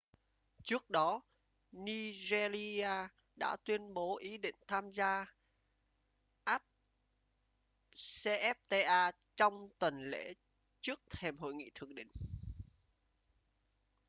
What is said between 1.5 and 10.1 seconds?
nigeria đã tuyên bố ý định tham gia afcfta trong tuần